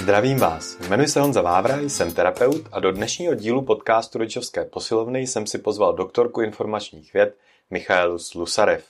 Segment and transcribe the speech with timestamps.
[0.00, 5.20] Zdravím vás, jmenuji se Honza Vávra, jsem terapeut a do dnešního dílu podcastu Rodičovské posilovny
[5.20, 7.36] jsem si pozval doktorku informačních věd
[7.70, 8.84] Michaelu Slusarev.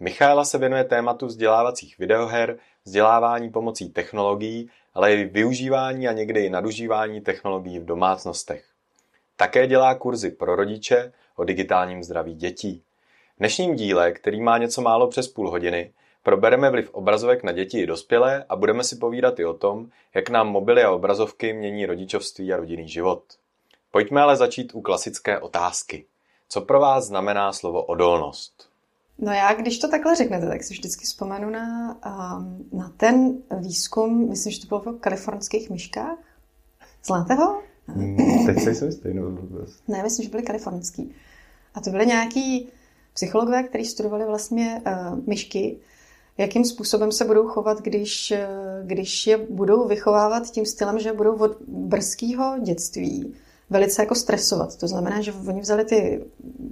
[0.00, 6.50] Michaela se věnuje tématu vzdělávacích videoher, vzdělávání pomocí technologií, ale i využívání a někdy i
[6.50, 8.64] nadužívání technologií v domácnostech.
[9.36, 12.82] Také dělá kurzy pro rodiče o digitálním zdraví dětí.
[13.36, 15.92] V dnešním díle, který má něco málo přes půl hodiny,
[16.22, 20.30] Probereme vliv obrazovek na děti i dospělé a budeme si povídat i o tom, jak
[20.30, 23.22] nám mobily a obrazovky mění rodičovství a rodinný život.
[23.90, 26.04] Pojďme ale začít u klasické otázky.
[26.48, 28.70] Co pro vás znamená slovo odolnost?
[29.18, 34.28] No já, když to takhle řeknete, tak si vždycky vzpomenu na, um, na ten výzkum,
[34.28, 36.18] myslím, že to bylo v kalifornských myškách.
[37.04, 37.62] Znáte ho?
[37.86, 39.14] Hmm, teď se jistý.
[39.14, 39.38] No.
[39.88, 41.14] Ne, myslím, že byly kalifornský.
[41.74, 42.68] A to byly nějaký
[43.14, 45.76] psychologové, kteří studovali vlastně uh, myšky
[46.38, 48.32] jakým způsobem se budou chovat, když,
[48.82, 53.34] když je budou vychovávat tím stylem, že budou od brzkého dětství
[53.70, 54.76] velice jako stresovat.
[54.76, 56.24] To znamená, že oni vzali ty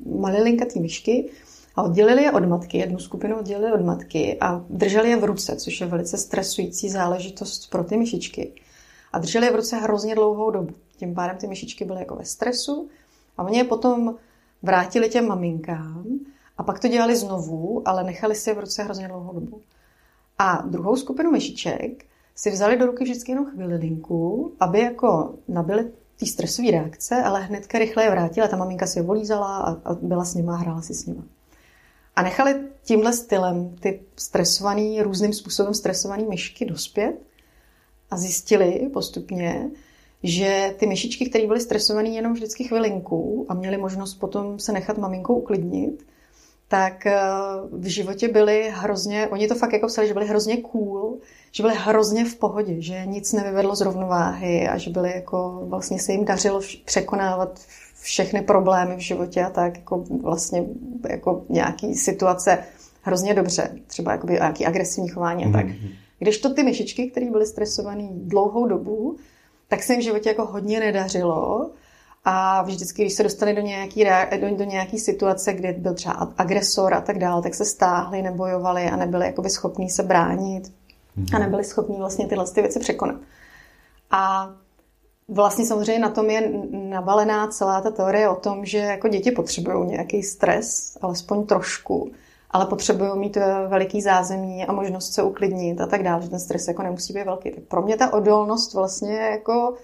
[0.06, 1.30] malilinkatý myšky
[1.76, 5.56] a oddělili je od matky, jednu skupinu oddělili od matky a drželi je v ruce,
[5.56, 8.52] což je velice stresující záležitost pro ty myšičky.
[9.12, 10.74] A drželi je v ruce hrozně dlouhou dobu.
[10.96, 12.88] Tím pádem ty myšičky byly jako ve stresu
[13.36, 14.14] a oni je potom
[14.62, 16.04] vrátili těm maminkám
[16.58, 19.60] a pak to dělali znovu, ale nechali si je v ruce hrozně dlouhou dobu.
[20.38, 26.26] A druhou skupinu myšiček si vzali do ruky vždycky jenom chvilinku, aby jako nabili ty
[26.26, 28.48] stresové reakce, ale hnedka rychle je vrátila.
[28.48, 31.24] Ta maminka si je volízala a, a byla s nima a hrála si s nima.
[32.16, 37.14] A nechali tímhle stylem ty stresovaný, různým způsobem stresovaný myšky dospět
[38.10, 39.70] a zjistili postupně,
[40.22, 44.98] že ty myšičky, které byly stresované jenom vždycky chvilinku a měly možnost potom se nechat
[44.98, 46.06] maminkou uklidnit,
[46.68, 47.20] tak eh,
[47.72, 51.18] v životě byli hrozně, oni to fakt jako psali, že byli hrozně cool,
[51.52, 55.98] že byli hrozně v pohodě, že nic nevyvedlo z rovnováhy a že byli jako, vlastně
[55.98, 57.60] se jim dařilo překonávat
[58.00, 60.64] všechny problémy v životě a tak jako vlastně
[61.08, 62.58] jako nějaký situace
[63.02, 65.66] hrozně dobře, třeba jakoby nějaký agresivní chování a tak.
[65.66, 65.90] Mm-hmm.
[66.18, 69.16] Když to ty myšičky, které byly stresované dlouhou dobu,
[69.68, 71.70] tak se jim v životě jako hodně nedařilo
[72.24, 76.94] a vždycky, když se dostali do nějaké do, do nějaký situace, kde byl třeba agresor
[76.94, 80.72] a tak dále, tak se stáhli, nebojovali a nebyli jakoby schopní se bránit
[81.16, 81.40] a mhm.
[81.40, 83.16] nebyli schopní vlastně tyhle ty věci překonat.
[84.10, 84.52] A
[85.28, 89.86] vlastně samozřejmě na tom je nabalená celá ta teorie o tom, že jako děti potřebují
[89.86, 92.12] nějaký stres, alespoň trošku,
[92.50, 96.40] ale potřebují mít eh, veliký zázemí a možnost se uklidnit a tak dále, že ten
[96.40, 97.50] stres jako nemusí být velký.
[97.50, 99.74] Tak pro mě ta odolnost vlastně jako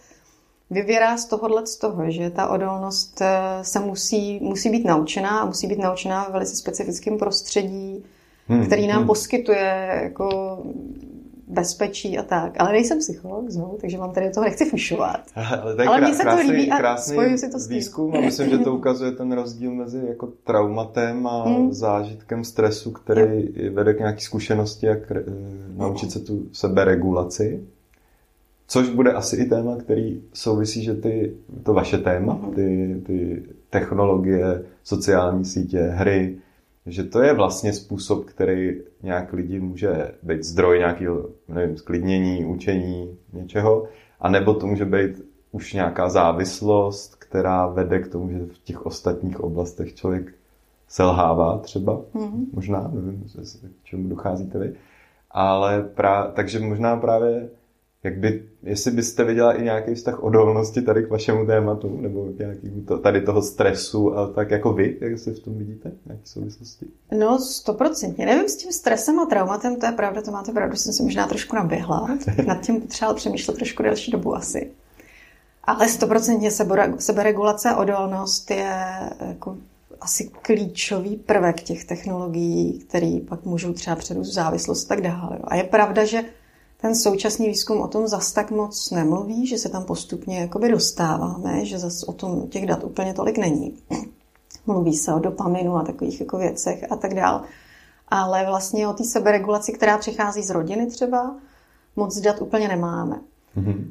[0.75, 5.45] vyvěrá z tohohle z toho, že ta odolnost eh, se musí, musí být naučená a
[5.45, 8.05] musí být naučená v velice specifickém prostředí,
[8.49, 9.07] hmm, který nám hmm.
[9.07, 10.59] poskytuje jako
[11.49, 12.53] bezpečí a tak.
[12.59, 15.21] Ale nejsem psycholog znovu, takže vám tady toho nechci fušovat.
[15.63, 17.77] Ale, Ale mně se krásný, to líbí a spojuju si to s tím.
[17.77, 21.73] výzkum a myslím, že to ukazuje ten rozdíl mezi jako traumatem a hmm.
[21.73, 23.73] zážitkem stresu, který jo.
[23.73, 25.25] vede k nějaké zkušenosti, jak eh,
[25.77, 27.65] naučit se tu seberegulaci.
[28.67, 32.55] Což bude asi i téma, který souvisí, že ty, to vaše téma, mhm.
[32.55, 36.37] ty, ty technologie, sociální sítě, hry,
[36.87, 43.19] že to je vlastně způsob, který nějak lidi může být zdroj nějakého, nevím, sklidnění, učení,
[43.33, 43.89] něčeho,
[44.21, 48.87] a nebo to může být už nějaká závislost, která vede k tomu, že v těch
[48.87, 50.35] ostatních oblastech člověk
[50.89, 52.47] selhává třeba, mm-hmm.
[52.53, 53.25] možná, nevím,
[53.83, 54.75] k čemu docházíte vy,
[55.31, 57.49] ale pra, takže možná právě
[58.05, 62.39] jak by, jestli byste viděla i nějaký vztah odolnosti tady k vašemu tématu, nebo k
[62.39, 66.23] nějakému to, tady toho stresu, a tak jako vy, jak se v tom vidíte, nějaké
[66.25, 66.87] souvislosti?
[67.19, 68.27] No, stoprocentně.
[68.27, 71.27] Nevím, s tím stresem a traumatem, to je pravda, to máte pravdu, jsem si možná
[71.27, 72.19] trošku naběhla.
[72.47, 74.71] Nad tím potřeboval přemýšlet trošku delší dobu asi.
[75.65, 76.51] Ale stoprocentně
[76.99, 78.81] seberegulace a odolnost je
[79.29, 79.57] jako
[80.01, 85.39] asi klíčový prvek těch technologií, který pak můžou třeba předůst závislost a tak dále.
[85.45, 86.25] A je pravda, že
[86.85, 91.65] ten současný výzkum o tom zas tak moc nemluví, že se tam postupně jakoby dostáváme,
[91.65, 93.79] že zas o tom těch dat úplně tolik není.
[94.67, 97.43] Mluví se o dopaminu a takových jako věcech a tak dál.
[98.09, 101.37] Ale vlastně o té seberegulaci, která přichází z rodiny třeba,
[101.97, 103.21] moc dat úplně nemáme.
[103.57, 103.91] Mm-hmm.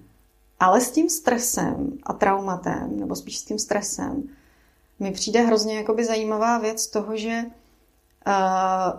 [0.60, 4.24] Ale s tím stresem a traumatem, nebo spíš s tím stresem,
[5.00, 7.44] mi přijde hrozně jakoby zajímavá věc toho, že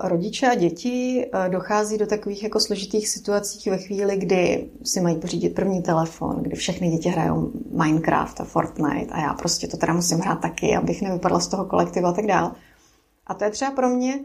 [0.00, 5.54] rodiče a děti dochází do takových jako složitých situací ve chvíli, kdy si mají pořídit
[5.54, 10.18] první telefon, kdy všechny děti hrajou Minecraft a Fortnite a já prostě to teda musím
[10.18, 12.52] hrát taky, abych nevypadla z toho kolektivu a tak dále.
[13.26, 14.20] A to je třeba pro mě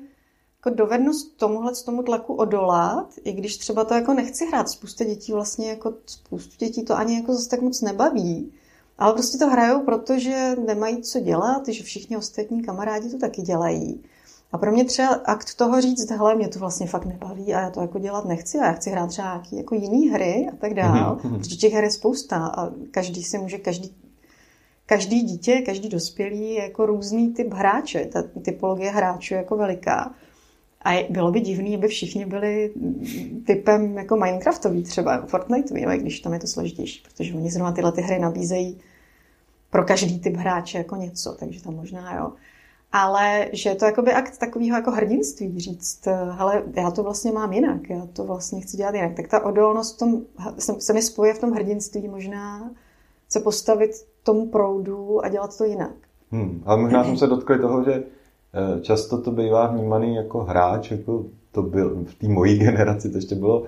[0.66, 4.70] jako dovednost tomuhle tomu tlaku odolat, i když třeba to jako nechci hrát.
[4.70, 8.54] Spousta dětí vlastně jako spoustu dětí to ani jako zase tak moc nebaví.
[8.98, 14.04] Ale prostě to hrajou, protože nemají co dělat, že všichni ostatní kamarádi to taky dělají.
[14.52, 17.70] A pro mě třeba akt toho říct, hele, mě to vlastně fakt nebaví a já
[17.70, 20.74] to jako dělat nechci a já chci hrát třeba nějaký jako jiný hry a tak
[20.74, 21.16] dál.
[21.16, 21.38] Mm-hmm.
[21.38, 23.96] Protože těch her je spousta a každý si může, každý,
[24.86, 28.06] každý dítě, každý dospělý je jako různý typ hráče.
[28.06, 30.14] Ta typologie hráčů je jako veliká.
[30.86, 32.74] A bylo by divný, aby všichni byli
[33.46, 38.02] typem jako Minecraftový třeba, Fortniteový, když tam je to složitější, protože oni zrovna tyhle ty
[38.02, 38.80] hry nabízejí
[39.70, 42.32] pro každý typ hráče jako něco, takže tam možná jo.
[42.92, 47.54] Ale že je to jakoby akt takového jako hrdinství říct, hele, já to vlastně mám
[47.54, 49.16] jinak, já to vlastně chci dělat jinak.
[49.16, 50.22] Tak ta odolnost v tom,
[50.80, 52.72] se mi spojuje v tom hrdinství možná
[53.30, 53.92] se postavit
[54.24, 55.96] tomu proudu a dělat to jinak.
[56.32, 60.92] Hmm, ale možná jsme se dotkli toho, že eh, často to bývá vnímaný jako hráč,
[60.92, 63.64] jako to byl v té mojí generaci, to ještě bylo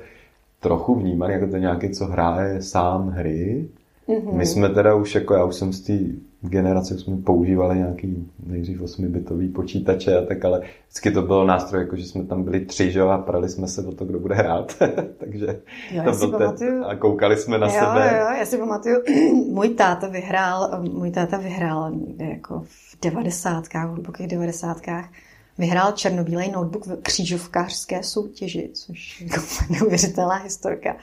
[0.59, 3.69] trochu vnímaný, jako to nějaký, co hraje sám hry,
[4.11, 4.33] Mm-hmm.
[4.33, 5.97] My jsme teda už, jako já už jsem z té
[6.41, 11.95] generace, jsme používali nějaký nejdřív 8-bitový počítače a tak, ale vždycky to bylo nástroj, jako
[11.95, 14.75] že jsme tam byli tři, že a prali jsme se o to, kdo bude hrát.
[15.17, 15.59] Takže
[15.91, 16.83] jo, to byl pamatuju...
[16.83, 18.17] a koukali jsme na jo, sebe.
[18.19, 18.95] Jo, já si pamatuju,
[19.51, 25.09] můj táta vyhrál, můj táta vyhrál jako v devadesátkách, v hlubokých devadesátkách,
[25.57, 30.95] vyhrál černobílej notebook v křížovkářské soutěži, což je jako neuvěřitelná historka.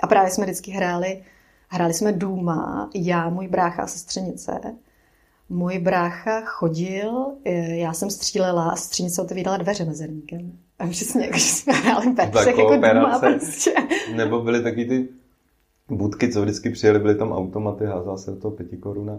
[0.00, 1.22] A právě jsme vždycky hráli
[1.74, 4.52] Hráli jsme Důma, já, můj brácha a sestřenice.
[5.48, 10.52] Můj brácha chodil, e, já jsem střílela a střenice otevírala dveře mezerníkem.
[10.78, 13.74] A přesně, jako, že jsme hráli Petřek jako Důma prostě.
[14.16, 15.08] Nebo byly taky ty
[15.88, 19.18] budky, co vždycky přijeli, byly tam automaty, házala se do toho pěti koruna.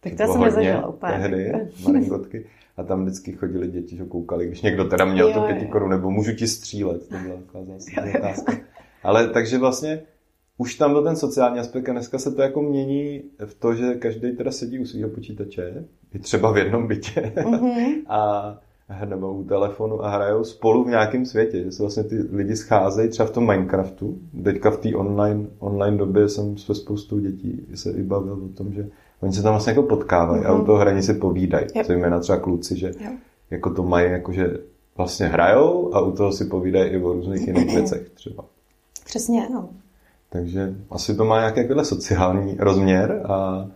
[0.00, 1.12] Tak to jsem nezažila úplně.
[1.12, 1.52] Tehdy,
[1.84, 2.46] maringotky.
[2.76, 5.90] A tam vždycky chodili děti, že koukali, když někdo teda měl jo, to pěti korun,
[5.90, 8.52] nebo můžu ti střílet, to byla taková zásadní otázka.
[9.02, 10.02] Ale takže vlastně
[10.58, 13.94] už tam byl ten sociální aspekt a dneska se to jako mění v to, že
[13.94, 18.02] každý teda sedí u svého počítače, i třeba v jednom bytě mm-hmm.
[18.08, 18.58] a
[19.04, 23.08] nebo u telefonu a hrajou spolu v nějakém světě, že se vlastně ty lidi scházejí
[23.08, 24.18] třeba v tom Minecraftu.
[24.44, 28.72] Teďka v té online, online době jsem se spoustou dětí se i bavil o tom,
[28.72, 28.88] že
[29.20, 30.48] oni se tam vlastně jako potkávají mm-hmm.
[30.48, 30.66] a u mhm.
[30.66, 31.66] toho hraní si povídají.
[31.74, 31.86] Yep.
[31.86, 33.12] Zejména třeba kluci, že yep.
[33.50, 34.58] jako to mají, jako že
[34.96, 38.44] vlastně hrajou a u toho si povídají i o různých jiných věcech třeba.
[39.04, 39.68] Přesně, no.
[40.36, 43.66] Takže asi to má nějaký takovýhle sociální rozměr a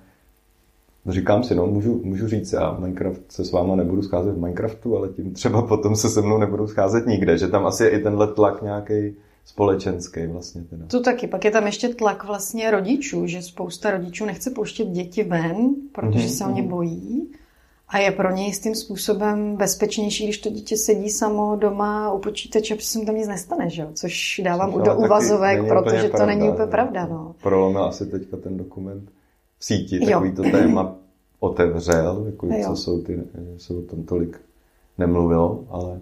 [1.07, 4.97] říkám si, no, můžu, můžu říct, já Minecraft se s váma nebudu scházet v Minecraftu,
[4.97, 8.03] ale tím třeba potom se se mnou nebudu scházet nikde, že tam asi je i
[8.03, 9.15] tenhle tlak nějaký
[9.45, 10.65] společenský vlastně.
[10.71, 10.87] Teda.
[10.87, 11.27] To taky.
[11.27, 16.19] Pak je tam ještě tlak vlastně rodičů, že spousta rodičů nechce pouštět děti ven, protože
[16.19, 16.37] mm-hmm.
[16.37, 16.71] se o ně mhm.
[16.71, 17.31] bojí.
[17.93, 22.19] A je pro něj s tím způsobem bezpečnější, když to dítě sedí samo doma u
[22.19, 23.87] počítače, protože se mu tam nic nestane, že?
[23.95, 27.07] což dávám Což do uvazovek, protože to není úplně pravda.
[27.07, 27.35] No.
[27.43, 29.11] Prolomil asi teďka ten dokument
[29.59, 30.97] v síti, takový to téma
[31.41, 33.23] otevřel, jako co jsou ty,
[33.57, 34.41] se o tom tolik
[34.99, 36.01] nemluvilo, ale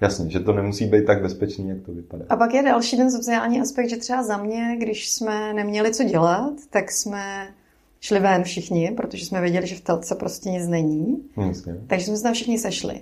[0.00, 2.24] jasně, že to nemusí být tak bezpečný, jak to vypadá.
[2.28, 6.04] A pak je další ten sociální aspekt, že třeba za mě, když jsme neměli co
[6.04, 7.48] dělat, tak jsme
[8.04, 11.24] šli ven všichni, protože jsme věděli, že v telce prostě nic není.
[11.46, 11.76] Jasně.
[11.86, 13.00] Takže jsme se tam všichni sešli.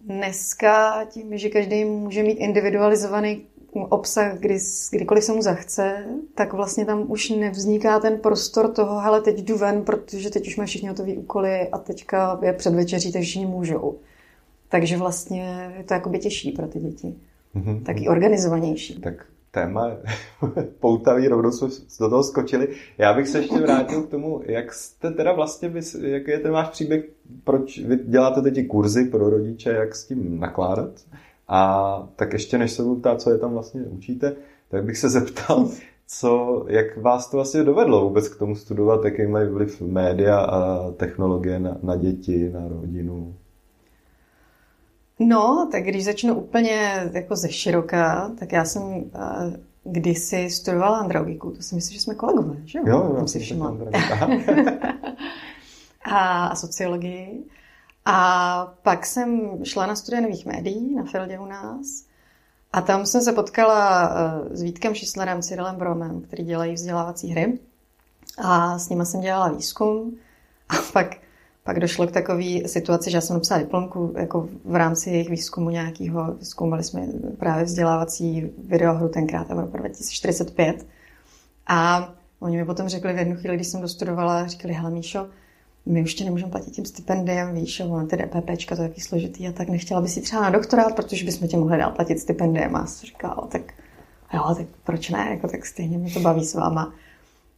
[0.00, 4.58] Dneska tím, že každý může mít individualizovaný obsah, kdy,
[4.90, 9.58] kdykoliv se mu zachce, tak vlastně tam už nevzniká ten prostor toho, hele, teď jdu
[9.58, 13.98] ven, protože teď už mají všichni hotový úkoly a teďka je předvečeří, takže všichni můžou.
[14.68, 17.14] Takže vlastně je to jakoby těžší pro ty děti.
[17.56, 17.82] Mm-hmm.
[17.82, 19.00] Taky organizovanější.
[19.00, 19.90] Tak téma
[20.80, 21.68] poutavý, rovnou jsme
[22.00, 22.68] do toho skočili.
[22.98, 26.68] Já bych se ještě vrátil k tomu, jak jste teda vlastně, jak je ten váš
[26.68, 27.04] příběh,
[27.44, 30.90] proč vy děláte teď kurzy pro rodiče, jak s tím nakládat?
[31.48, 34.36] A tak ještě než se budu ptát, co je tam vlastně učíte,
[34.68, 35.68] tak bych se zeptal,
[36.06, 40.90] co, jak vás to vlastně dovedlo vůbec k tomu studovat, jaký mají vliv média a
[40.90, 43.34] technologie na, na děti, na rodinu?
[45.20, 49.02] No, tak když začnu úplně jako ze široka, tak já jsem uh,
[49.84, 52.84] kdysi studovala andragogiku, to si myslím, že jsme kolegové, že jo?
[52.86, 53.76] Jo, jo, si všimla.
[56.04, 57.44] a, a sociologii.
[58.04, 62.04] A pak jsem šla na studia nových médií na Fieldě u nás.
[62.72, 67.58] A tam jsem se potkala uh, s Vítkem Šislerem, Cyrilem Bromem, který dělají vzdělávací hry.
[68.38, 70.18] A s nimi jsem dělala výzkum.
[70.68, 71.16] A pak
[71.70, 75.70] pak došlo k takové situaci, že já jsem napsala diplomku jako v rámci jejich výzkumu
[75.70, 77.06] nějakého, zkoumali jsme
[77.38, 80.86] právě vzdělávací videohru tenkrát Evropa 2045.
[81.66, 82.08] A
[82.40, 85.28] oni mi potom řekli v jednu chvíli, když jsem dostudovala, říkali, hele Míšo,
[85.86, 89.48] my už tě nemůžeme platit tím stipendiem, víš, ono ty DPPčka, to je takový složitý
[89.48, 92.76] a tak nechtěla by si třeba na doktorát, protože bychom tě mohli dál platit stipendiem.
[92.76, 93.62] A jsem říkala, tak
[94.34, 96.92] jo, tak proč ne, jako, tak stejně mě to baví s váma.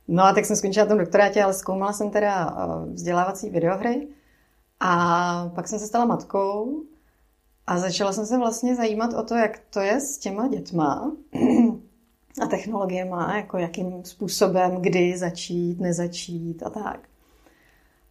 [0.08, 4.08] No a tak jsem skončila tom doktorátě, ale zkoumala jsem teda eh, vzdělávací videohry
[4.80, 6.82] a pak jsem se stala matkou
[7.66, 11.12] a začala jsem se vlastně zajímat o to, jak to je s těma dětma
[12.42, 17.08] a technologiema, jako jakým způsobem, kdy začít, nezačít a tak.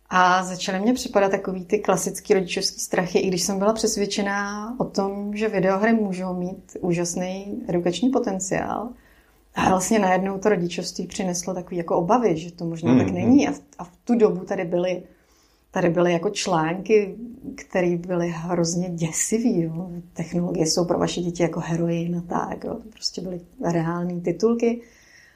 [0.10, 4.86] A začaly mě připadat takový ty klasický rodičovský strachy, i když jsem byla přesvědčená o
[4.86, 8.90] tom, že videohry můžou mít úžasný edukační potenciál.
[9.56, 13.48] A vlastně najednou to rodičovství přineslo takové jako obavy, že to možná mm, tak není.
[13.48, 15.04] A v, a v tu dobu tady byly,
[15.72, 17.16] tady byly jako články,
[17.56, 19.62] které byly hrozně děsivý.
[19.62, 19.90] Jo.
[20.14, 22.64] Technologie jsou pro vaše děti jako heroin a tak.
[22.64, 22.74] Jo.
[22.74, 23.42] To prostě byly
[23.72, 24.82] reální titulky.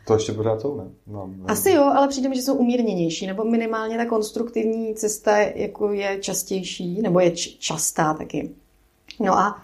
[0.08, 0.84] To ještě pořád jsou, ne?
[1.08, 1.44] No, ne?
[1.48, 6.18] Asi jo, ale přijde mi, že jsou umírněnější, nebo minimálně ta konstruktivní cesta jako je
[6.20, 8.52] častější, nebo je častá taky.
[9.20, 9.62] No a,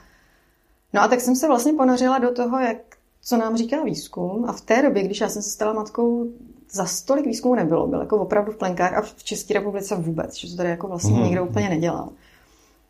[0.93, 2.90] no a tak jsem se vlastně ponořila do toho, jak,
[3.23, 4.45] co nám říká výzkum.
[4.47, 6.27] A v té době, když já jsem se stala matkou,
[6.71, 7.87] za stolik výzkumu nebylo.
[7.87, 11.13] Byl jako opravdu v plenkách a v České republice vůbec, že to tady jako vlastně
[11.13, 11.23] mm.
[11.23, 12.09] nikdo úplně nedělal.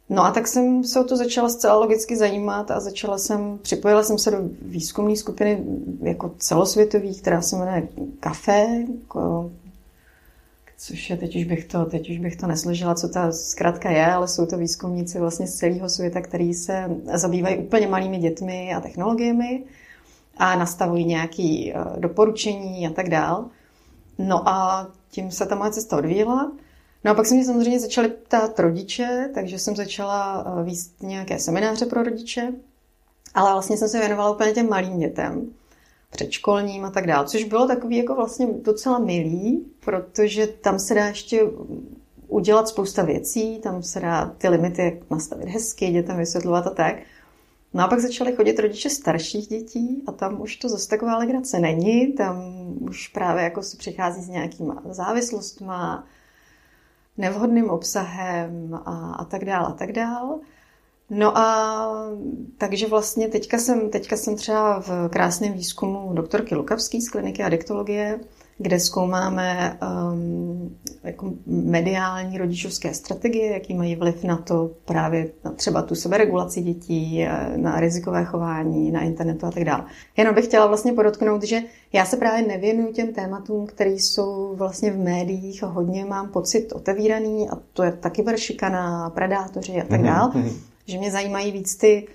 [0.10, 4.04] No a tak jsem se o to začala zcela logicky zajímat a začala jsem, připojila
[4.04, 5.64] jsem se do výzkumné skupiny
[6.02, 7.88] jako celosvětový, která se jmenuje
[8.20, 8.68] Café,
[9.02, 9.52] jako,
[10.78, 14.06] což je, teď už, bych to, teď už bych to nesložila, co ta zkrátka je,
[14.06, 18.82] ale jsou to výzkumníci vlastně z celého světa, který se zabývají úplně malými dětmi a
[18.82, 19.64] technologiemi
[20.38, 23.46] a nastavují nějaké eh, doporučení a tak dál.
[24.18, 26.52] No a tím se ta moje cesta odvíjela.
[27.04, 31.40] No a pak se mě samozřejmě začaly ptát rodiče, takže jsem začala eh, víc nějaké
[31.40, 32.54] semináře pro rodiče,
[33.34, 35.50] ale vlastně jsem se věnovala úplně těm malým dětem,
[36.10, 41.06] předškolním a tak dále, což bylo takový jako vlastně docela milý, protože tam se dá
[41.06, 41.42] ještě
[42.28, 46.96] udělat spousta věcí, tam se dá ty limity nastavit hezky, dětem vysvětlovat a tak.
[47.74, 51.60] No a pak začaly chodit rodiče starších dětí a tam už to zase taková legrace
[51.60, 52.44] není, tam
[52.82, 56.08] už právě jako se přichází s nějakýma závislostma,
[57.18, 60.40] nevhodným obsahem a, a tak dál a tak dál.
[61.10, 61.88] No a
[62.58, 68.20] takže vlastně teďka jsem, teďka jsem třeba v krásném výzkumu doktorky Lukavský z kliniky adiktologie,
[68.62, 69.78] kde zkoumáme
[70.14, 76.62] um, jako mediální rodičovské strategie, jaký mají vliv na to právě na třeba tu seberegulaci
[76.62, 77.26] dětí,
[77.56, 79.86] na rizikové chování, na internetu a tak dále.
[80.18, 81.62] Jenom bych chtěla vlastně podotknout, že
[81.94, 86.74] já se právě nevěnuju těm tématům, které jsou vlastně v médiích a hodně mám pocit
[86.74, 90.54] otevíraný a to je taky šikana, predátoři a tak mhm, dále, mm-hmm.
[90.86, 92.08] že mě zajímají víc ty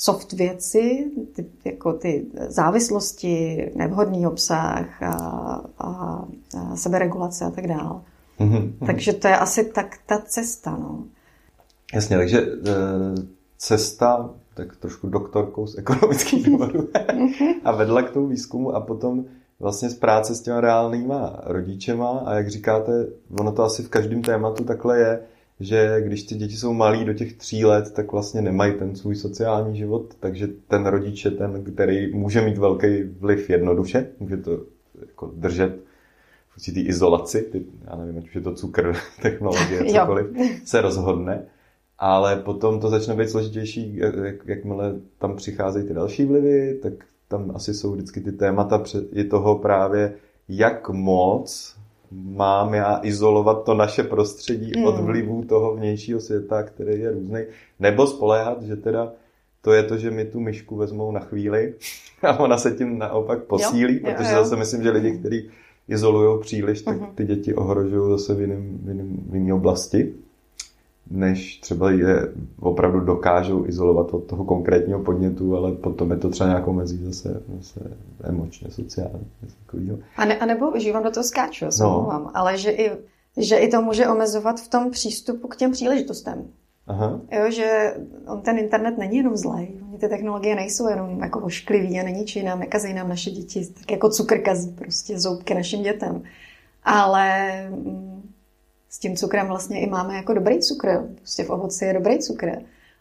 [0.00, 5.12] soft věci, ty, jako ty závislosti, nevhodný obsah a,
[5.78, 6.24] a,
[6.58, 8.00] a seberegulace a tak dále.
[8.40, 8.72] Mm-hmm.
[8.86, 10.70] Takže to je asi tak ta cesta.
[10.70, 11.04] No.
[11.94, 12.46] Jasně, takže e,
[13.58, 16.88] cesta tak trošku doktorkou z ekonomických důvodů
[17.64, 19.24] a vedla k tomu výzkumu a potom
[19.58, 23.06] vlastně z práce s těma reálnýma rodičema a jak říkáte,
[23.40, 25.20] ono to asi v každém tématu takhle je,
[25.60, 29.16] že když ty děti jsou malí do těch tří let, tak vlastně nemají ten svůj
[29.16, 34.60] sociální život, takže ten rodič je ten, který může mít velký vliv jednoduše, může to
[35.06, 35.76] jako držet
[36.48, 40.26] v určitý izolaci, ty, já nevím, ať už je to cukr, technologie, cokoliv,
[40.64, 41.42] se rozhodne,
[41.98, 46.92] ale potom to začne být složitější, jak, jakmile tam přicházejí ty další vlivy, tak
[47.28, 50.14] tam asi jsou vždycky ty témata i toho právě,
[50.48, 51.79] jak moc
[52.10, 54.84] mám já izolovat to naše prostředí mm.
[54.84, 57.40] od vlivů toho vnějšího světa, který je různý,
[57.80, 59.12] nebo spoléhat, že teda
[59.62, 61.74] to je to, že mi tu myšku vezmou na chvíli
[62.22, 64.44] a ona se tím naopak posílí, jo, protože jo, jo.
[64.44, 65.50] zase myslím, že lidi, kteří
[65.88, 67.10] izolují příliš, tak mhm.
[67.14, 70.14] ty děti ohrožují zase v jiném oblasti
[71.10, 72.28] než třeba je
[72.60, 77.42] opravdu dokážou izolovat od toho konkrétního podnětu, ale potom je to třeba nějakou mezí zase,
[77.56, 77.80] zase
[78.24, 79.24] emočně, sociálně.
[80.16, 82.30] A, ne, a nebo, že vám do toho skáču, já se no.
[82.34, 82.90] ale že i,
[83.36, 86.44] že i to může omezovat v tom přístupu k těm příležitostem.
[86.86, 87.20] Aha.
[87.32, 87.94] Jo, že
[88.26, 89.68] on ten internet není jenom zlej.
[90.00, 93.90] Ty technologie nejsou jenom jako ošklivý a není či nám, nekazí nám naše děti, tak
[93.90, 96.22] jako cukr kazí prostě zoubky našim dětem.
[96.84, 98.19] Ale mm,
[98.90, 100.88] s tím cukrem vlastně i máme jako dobrý cukr.
[101.14, 102.50] Prostě v ovoci je dobrý cukr.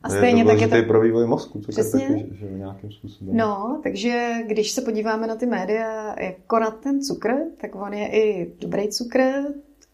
[0.04, 0.88] A stejně je to tak je to...
[0.88, 2.08] pro vývoj mozku, cukr Přesně.
[2.08, 3.38] taky, že, že nějakým způsobem.
[3.38, 7.30] No, takže když se podíváme na ty média jako na ten cukr,
[7.62, 9.20] tak on je i dobrý cukr,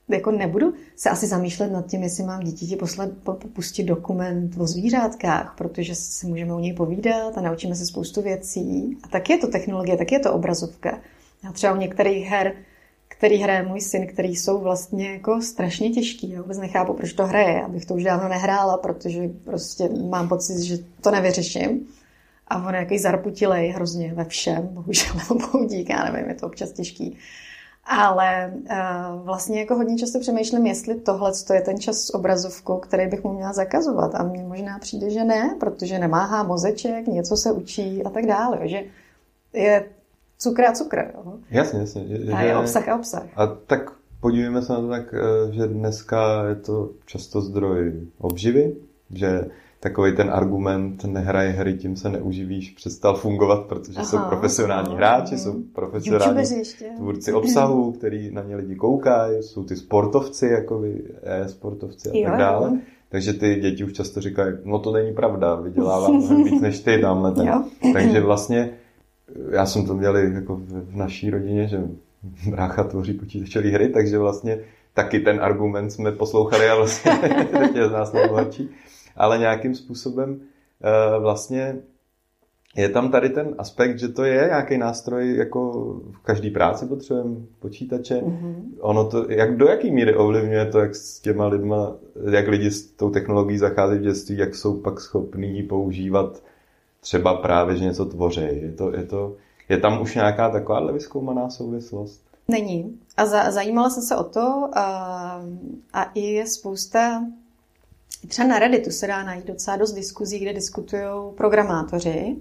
[0.10, 3.10] jako nebudu se asi zamýšlet nad tím, jestli mám děti poslat,
[3.54, 8.98] pustit dokument o zvířátkách, protože si můžeme o něj povídat a naučíme se spoustu věcí.
[9.04, 11.00] A tak je to technologie, tak je to obrazovka.
[11.44, 12.54] Já třeba u některých her
[13.18, 16.30] který hraje můj syn, který jsou vlastně jako strašně těžký.
[16.30, 17.62] Já vůbec nechápu, proč to hraje.
[17.62, 21.88] Abych to už dávno nehrála, protože prostě mám pocit, že to nevyřeším.
[22.48, 26.48] A on je jaký zarputilej hrozně ve všem, bohužel, nebo bohudík, já nevím, je to
[26.48, 27.18] občas těžký.
[27.88, 33.08] Ale uh, vlastně jako hodně často přemýšlím, jestli tohle je ten čas s obrazovkou, který
[33.08, 34.16] bych mu měla zakazovat.
[34.16, 38.68] A mně možná přijde, že ne, protože nemáhá mozeček, něco se učí a tak dále.
[38.68, 38.84] Že
[39.54, 39.86] je
[40.38, 41.12] cukr a cukr.
[41.14, 41.34] Jo?
[41.52, 42.02] Jasně, jasně.
[42.02, 43.24] Je, a je obsah a obsah.
[43.36, 48.76] A tak podívejme se na to tak, eh, že dneska je to často zdroj obživy,
[49.14, 49.46] že
[49.80, 55.38] takový ten argument nehraje hry, tím se neuživíš, přestal fungovat, protože Aha, jsou profesionální hráči,
[55.38, 56.44] jsou profesionální
[56.98, 62.30] tvůrci obsahu, který na ně lidi koukají, jsou ty sportovci, jako vy, e-sportovci a jo,
[62.30, 62.70] tak dále.
[62.70, 62.78] Jo.
[63.10, 66.98] Takže ty děti už často říkají, no to není pravda, vydělávám mnohem víc než ty
[67.02, 67.64] tamhle ten.
[67.94, 68.74] Takže vlastně
[69.52, 71.82] já jsem to měl jako v naší rodině, že
[72.50, 74.60] brácha tvoří počítačové hry, takže vlastně
[74.94, 77.12] taky ten argument jsme poslouchali a vlastně
[77.76, 78.70] je z nás nejbohatší
[79.16, 81.76] ale nějakým způsobem uh, vlastně
[82.78, 85.72] je tam tady ten aspekt, že to je nějaký nástroj, jako
[86.12, 88.16] v každé práci potřebujeme počítače.
[88.16, 88.56] Mm-hmm.
[88.80, 91.96] Ono to, jak do jaký míry ovlivňuje to, jak s těma lidma,
[92.32, 96.44] jak lidi s tou technologií zacházejí v dětství, jak jsou pak schopní používat
[97.06, 98.42] třeba právě, že něco tvoří.
[98.42, 99.36] Je, to, je, to,
[99.70, 102.22] je tam už nějaká takováhle vyskoumaná souvislost?
[102.48, 103.00] Není.
[103.18, 105.42] A za, zajímala jsem se o to a,
[105.94, 107.22] a i je spousta
[108.28, 112.36] Třeba na Redditu se dá najít docela dost diskuzí, kde diskutují programátoři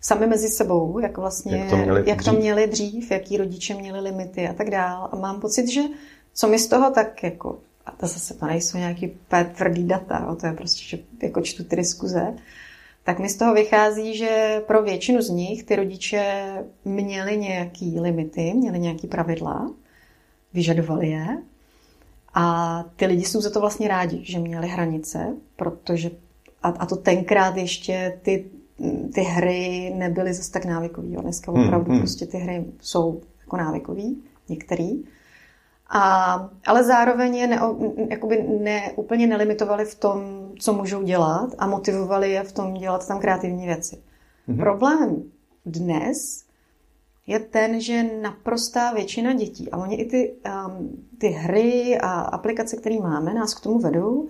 [0.00, 4.00] sami mezi sebou, jak vlastně, jak to měli, jak to měli dřív, jaký rodiče měli
[4.00, 5.08] limity a tak dál.
[5.12, 5.80] A mám pocit, že
[6.34, 9.12] co mi z toho tak jako, a to zase to nejsou nějaký
[9.56, 12.34] tvrdý data, to je prostě, že jako čtu ty diskuze,
[13.08, 16.52] tak mi z toho vychází, že pro většinu z nich ty rodiče
[16.84, 19.70] měli nějaký limity, měli nějaký pravidla,
[20.54, 21.42] vyžadovali je
[22.34, 26.10] a ty lidi jsou za to vlastně rádi, že měli hranice, protože
[26.62, 28.44] a, a to tenkrát ještě ty,
[29.14, 31.12] ty hry nebyly zase tak návykový.
[31.12, 31.22] Jo.
[31.22, 34.90] Dneska hmm, opravdu hmm, prostě ty hry jsou jako návykový, některý.
[35.88, 37.60] A, ale zároveň je ne,
[38.10, 43.08] jakoby ne, úplně nelimitovali v tom, co můžou dělat a motivovali je v tom dělat
[43.08, 44.02] tam kreativní věci.
[44.46, 44.58] Hmm.
[44.58, 45.22] Problém
[45.66, 46.44] dnes
[47.26, 50.34] je ten, že naprostá většina dětí, a oni i ty,
[50.66, 54.28] um, ty hry a aplikace, které máme, nás k tomu vedou,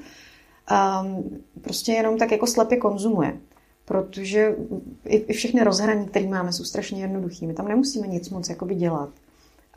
[1.03, 3.41] um, prostě jenom tak jako slepě konzumuje.
[3.85, 4.57] Protože
[5.05, 7.47] i, i všechny rozhraní, které máme, jsou strašně jednoduché.
[7.47, 9.09] My tam nemusíme nic moc jakoby dělat.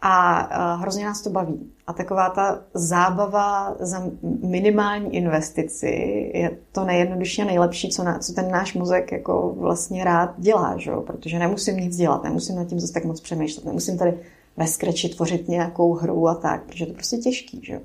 [0.01, 1.71] A hrozně nás to baví.
[1.87, 4.03] A taková ta zábava za
[4.43, 5.87] minimální investici
[6.33, 10.77] je to nejjednodušší a nejlepší, co, na, co ten náš mozek jako vlastně rád dělá,
[10.77, 10.91] že?
[11.05, 14.13] protože nemusím nic dělat, nemusím nad tím zase tak moc přemýšlet, nemusím tady
[14.57, 17.59] ve Scratchi tvořit nějakou hru a tak, protože to je prostě těžký.
[17.63, 17.81] Že?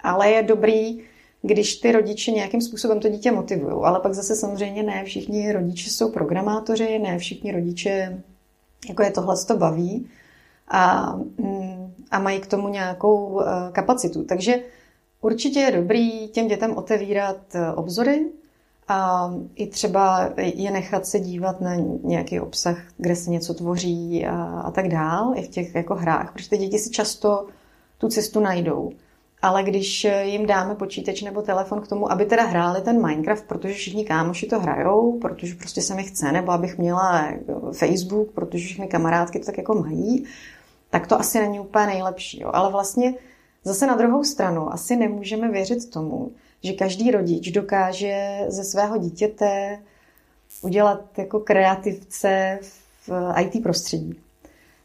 [0.00, 1.00] Ale je dobrý,
[1.42, 3.74] když ty rodiče nějakým způsobem to dítě motivují.
[3.84, 8.22] Ale pak zase samozřejmě ne všichni rodiče jsou programátoři, ne všichni rodiče
[8.88, 10.08] jako je tohle to baví
[10.68, 14.24] a, mm, a mají k tomu nějakou eh, kapacitu.
[14.24, 14.60] Takže
[15.20, 18.26] určitě je dobrý těm dětem otevírat eh, obzory
[18.88, 21.74] a i třeba je nechat se dívat na
[22.04, 26.32] nějaký obsah, kde se něco tvoří a, a tak dál, i v těch jako hrách,
[26.32, 27.46] protože ty děti si často
[27.98, 28.90] tu cestu najdou.
[29.42, 33.74] Ale když jim dáme počítač nebo telefon k tomu, aby teda hráli ten Minecraft, protože
[33.74, 37.28] všichni kámoši to hrajou, protože prostě se mi chce, nebo abych měla
[37.72, 40.24] Facebook, protože všechny kamarádky to tak jako mají,
[40.98, 42.40] tak to asi není úplně nejlepší.
[42.40, 42.50] Jo.
[42.52, 43.14] Ale vlastně
[43.64, 46.32] zase na druhou stranu asi nemůžeme věřit tomu,
[46.62, 49.78] že každý rodič dokáže ze svého dítěte
[50.62, 52.58] udělat jako kreativce
[53.06, 54.14] v IT prostředí.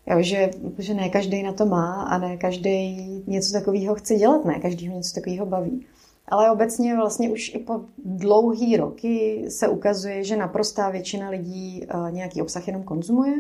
[0.07, 2.97] Jo, že, že ne každý na to má a ne každý
[3.27, 5.85] něco takového chce dělat, ne každý ho něco takového baví.
[6.27, 12.11] Ale obecně vlastně už i po dlouhý roky se ukazuje, že naprostá většina lidí eh,
[12.11, 13.33] nějaký obsah jenom konzumuje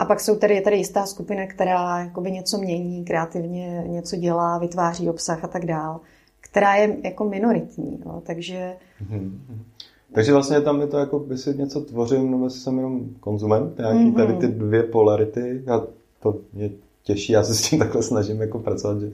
[0.00, 4.58] a pak jsou tady, je tady jistá skupina, která jakoby něco mění, kreativně něco dělá,
[4.58, 6.00] vytváří obsah a tak dál,
[6.40, 8.00] která je jako minoritní.
[8.06, 8.22] Jo.
[8.26, 8.76] Takže...
[9.10, 9.30] Mm-hmm.
[10.12, 13.98] Takže vlastně tam je to jako, jestli něco tvořím, nebo jestli jsem jenom konzument, nějaký
[13.98, 14.14] mm-hmm.
[14.14, 15.80] tady ty dvě polarity a
[16.20, 16.70] to mě
[17.02, 19.12] těší, já se s tím takhle snažím jako pracovat, že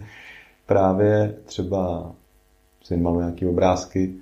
[0.66, 2.12] právě třeba
[2.84, 4.14] si malu nějaký obrázky,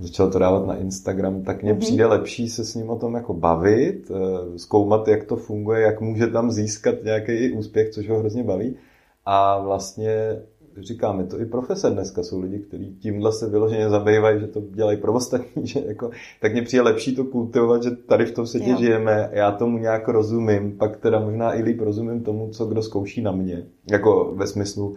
[0.00, 1.78] začal to dávat na Instagram, tak mně mm-hmm.
[1.78, 6.00] přijde lepší se s ním o tom jako bavit, eh, zkoumat, jak to funguje, jak
[6.00, 8.76] může tam získat nějaký úspěch, což ho hrozně baví.
[9.26, 10.40] A vlastně
[10.78, 14.60] říkám, je to i profese dneska, jsou lidi, kteří tímhle se vyloženě zabývají, že to
[14.60, 16.10] dělají pro ostatní, že jako,
[16.40, 18.76] tak mě přijde lepší to kultivovat, že tady v tom světě jo.
[18.78, 23.22] žijeme, já tomu nějak rozumím, pak teda možná i líp rozumím tomu, co kdo zkouší
[23.22, 24.96] na mě, jako ve smyslu,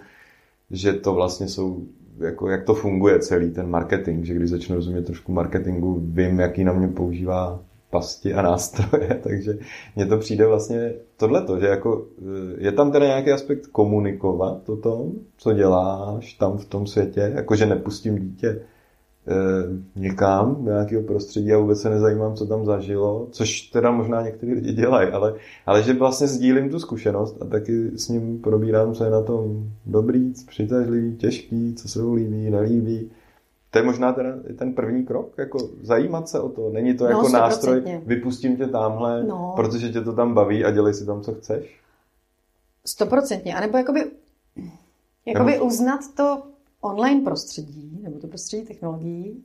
[0.71, 1.83] že to vlastně jsou
[2.19, 6.63] jako jak to funguje celý ten marketing, že když začnu rozumět trošku marketingu, vím, jaký
[6.63, 9.57] na mě používá pasti a nástroje, takže
[9.95, 12.05] mně to přijde vlastně tohleto, že jako
[12.57, 17.65] je tam teda nějaký aspekt komunikovat o tom, co děláš tam v tom světě, jakože
[17.65, 18.61] nepustím dítě
[19.95, 24.53] někam do nějakého prostředí a vůbec se nezajímám, co tam zažilo, což teda možná někteří
[24.53, 25.33] lidi dělají, ale,
[25.65, 29.69] ale že vlastně sdílím tu zkušenost a taky s ním probírám, co je na tom
[29.85, 33.11] dobrý, přitažlivý, těžký, co se mu líbí, nelíbí
[33.73, 36.69] to je možná ten, ten první krok, jako zajímat se o to.
[36.69, 39.53] Není to no, jako nástroj, vypustím tě tamhle, no.
[39.55, 41.79] protože tě to tam baví a dělej si tam, co chceš?
[42.85, 43.55] Stoprocentně.
[43.55, 44.11] A nebo jakoby,
[45.25, 45.65] jakoby nebo...
[45.65, 46.43] uznat to
[46.81, 49.43] online prostředí, nebo to prostředí technologií,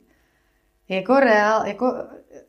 [0.89, 1.93] jako, reál, jako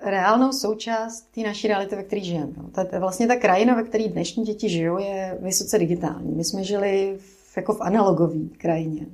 [0.01, 2.53] reálnou součást té naší reality, ve které žijeme.
[2.73, 6.35] Ta, vlastně ta krajina, ve které dnešní děti žijou, je vysoce digitální.
[6.35, 9.07] My jsme žili v, jako v analogové krajině.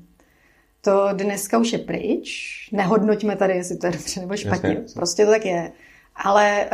[0.80, 2.28] To dneska už je pryč.
[2.72, 4.74] Nehodnoťme tady, jestli to je dobře nebo špatně.
[4.74, 5.72] Jasně, Prostě to tak je.
[6.24, 6.68] Ale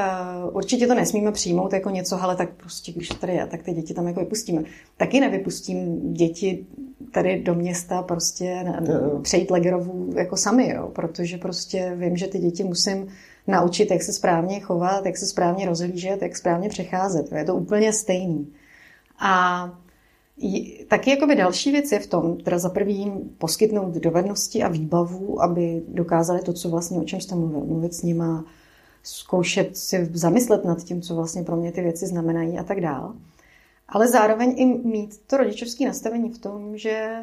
[0.45, 3.73] uh, určitě to nesmíme přijmout jako něco, ale tak prostě, když tady je, tak ty
[3.73, 4.63] děti tam jako vypustíme.
[4.97, 6.67] Taky nevypustím děti
[7.11, 12.27] tady do města prostě na, na, přejít Legerovu jako sami, jo, protože prostě vím, že
[12.27, 13.09] ty děti musím
[13.47, 17.33] naučit, jak se správně chovat, jak se správně rozhlížet, jak správně přecházet.
[17.33, 18.53] Je to úplně stejný.
[19.19, 19.71] A
[20.89, 25.83] Taky jakoby další věc je v tom, teda za prvý poskytnout dovednosti a výbavu, aby
[25.89, 28.45] dokázali to, co vlastně, o čem jste mluvil, mluvit s nima,
[29.03, 33.15] zkoušet si zamyslet nad tím, co vlastně pro mě ty věci znamenají a tak dál.
[33.89, 37.17] Ale zároveň i mít to rodičovské nastavení v tom, že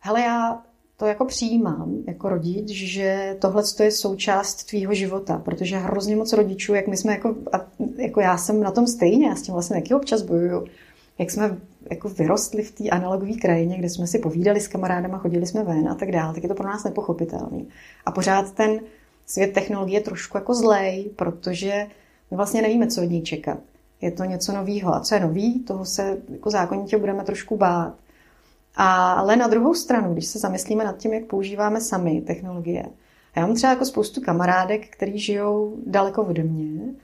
[0.00, 0.62] hele, já
[0.96, 6.74] to jako přijímám jako rodič, že tohle je součást tvýho života, protože hrozně moc rodičů,
[6.74, 9.76] jak my jsme jako, a, jako já jsem na tom stejně, já s tím vlastně
[9.76, 10.66] taky občas bojuju,
[11.18, 11.56] jak jsme
[11.90, 15.88] jako vyrostli v té analogové krajině, kde jsme si povídali s kamarádama, chodili jsme ven
[15.88, 17.68] a tak dále, tak je to pro nás nepochopitelný.
[18.06, 18.80] A pořád ten
[19.30, 21.86] svět technologie je trošku jako zlej, protože
[22.30, 23.58] my vlastně nevíme, co od ní čekat.
[24.00, 24.94] Je to něco nového.
[24.94, 27.94] A co je nový, toho se jako zákonitě budeme trošku bát.
[28.76, 32.86] Ale na druhou stranu, když se zamyslíme nad tím, jak používáme sami technologie,
[33.36, 36.94] já mám třeba jako spoustu kamarádek, kteří žijou daleko ode mě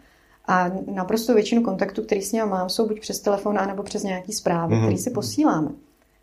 [0.46, 4.32] a naprosto většinu kontaktů, který s ním mám, jsou buď přes telefon, anebo přes nějaký
[4.32, 4.82] zprávy, mm-hmm.
[4.82, 5.68] který si posíláme.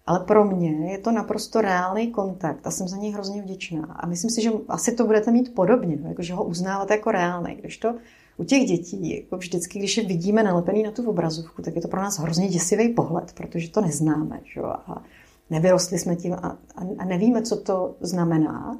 [0.06, 3.86] Ale pro mě je to naprosto reálný kontakt a jsem za něj hrozně vděčná.
[4.00, 7.12] A myslím si, že asi to budete mít podobně, no, jako, že ho uznáváte jako
[7.12, 7.56] reálný.
[7.56, 7.96] Když to
[8.38, 11.88] u těch dětí, jako vždycky, když je vidíme nalepený na tu obrazovku, tak je to
[11.88, 14.40] pro nás hrozně děsivý pohled, protože to neznáme.
[14.44, 14.62] Že?
[14.62, 15.02] A
[15.50, 16.58] nevyrostli jsme tím a,
[16.98, 18.78] a nevíme, co to znamená.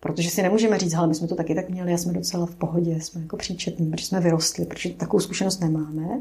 [0.00, 2.54] Protože si nemůžeme říct, ale my jsme to taky tak měli a jsme docela v
[2.54, 6.20] pohodě, jsme jako příčetní, protože jsme vyrostli, protože takovou zkušenost nemáme.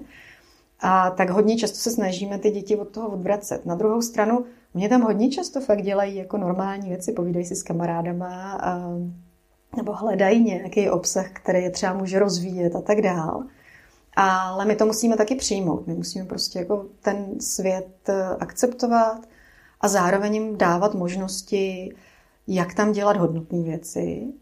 [0.80, 3.66] A tak hodně často se snažíme ty děti od toho odvracet.
[3.66, 7.64] Na druhou stranu, mě tam hodně často fakt dělají jako normální věci, povídají si s
[7.64, 8.80] kamarádama a,
[9.78, 13.44] nebo hledají nějaký obsah, který je třeba může rozvíjet a tak dál.
[14.16, 15.88] Ale my to musíme taky přijmout.
[15.88, 19.18] My musíme prostě jako ten svět eh, akceptovat
[19.82, 21.94] a zároveň jim dávat možnosti
[22.48, 24.34] jak tam dělat hodnotné věci.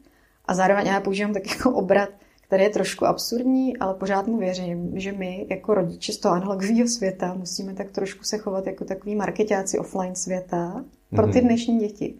[0.45, 2.09] A zároveň já používám tak jako obrat,
[2.53, 6.87] který je trošku absurdní, ale pořád mu věřím, že my jako rodiče z toho analogového
[6.87, 11.47] světa musíme tak trošku se chovat jako takový marketáci offline světa pro ty mhm.
[11.47, 12.15] dnešní děti.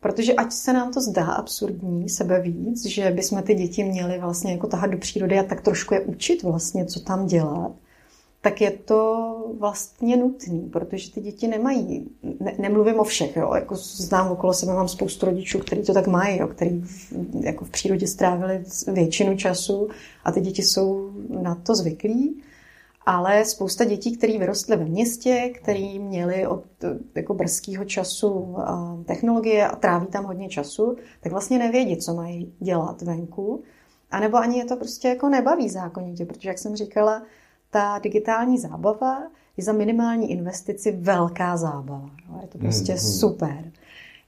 [0.00, 4.52] Protože ať se nám to zdá absurdní sebe víc, že bychom ty děti měli vlastně
[4.52, 7.72] jako tahat do přírody a tak trošku je učit vlastně, co tam dělat,
[8.44, 12.08] tak je to vlastně nutný, protože ty děti nemají,
[12.40, 16.06] ne, nemluvím o všech, jo, jako znám okolo sebe, mám spoustu rodičů, kteří to tak
[16.06, 19.88] mají, jo, který v, jako v přírodě strávili většinu času
[20.24, 22.42] a ty děti jsou na to zvyklí,
[23.06, 26.64] ale spousta dětí, které vyrostly ve městě, který měli od
[27.14, 28.56] jako brzkého času
[29.04, 33.62] technologie a tráví tam hodně času, tak vlastně nevědí, co mají dělat venku,
[34.10, 37.22] anebo ani je to prostě jako nebaví zákonitě, protože jak jsem říkala,
[37.74, 39.22] ta digitální zábava
[39.56, 42.10] je za minimální investici velká zábava.
[42.28, 42.38] Jo?
[42.42, 43.72] Je to prostě mm, super.